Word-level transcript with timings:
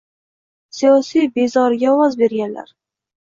«siyosiy 0.77 1.27
bezori»ga 1.35 1.93
ovoz 1.97 2.17
berganlar 2.23 2.73